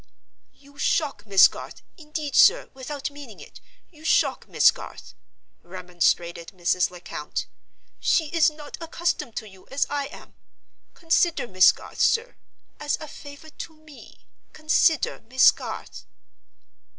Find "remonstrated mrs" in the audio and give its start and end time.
5.61-6.89